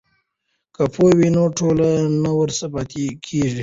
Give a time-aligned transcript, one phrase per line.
[0.75, 3.59] که پوهه وي نو ټولنه نه وروسته پاتې کیږي.